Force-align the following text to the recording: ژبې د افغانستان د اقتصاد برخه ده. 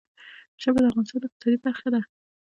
ژبې 0.61 0.79
د 0.81 0.85
افغانستان 0.89 1.19
د 1.21 1.23
اقتصاد 1.27 1.55
برخه 1.65 1.87
ده. 1.93 2.01